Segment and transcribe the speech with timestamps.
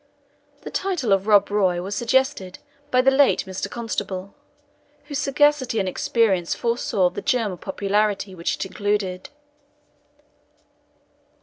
[0.63, 2.57] The title of Rob Roy was suggested
[2.89, 3.69] by the late Mr.
[3.69, 4.33] Constable,
[5.03, 9.29] whose sagacity and experience foresaw the germ of popularity which it included.